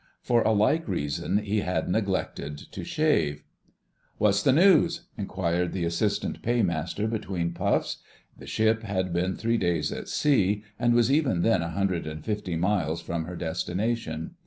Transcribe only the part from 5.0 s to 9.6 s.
inquired the Assistant Paymaster between puffs. The ship had been three